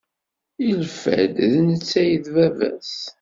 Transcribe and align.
Yelfa-d 0.65 1.35
d 1.53 1.55
netta 1.67 1.97
ay 2.01 2.11
d 2.23 2.25
baba-s. 2.33 2.95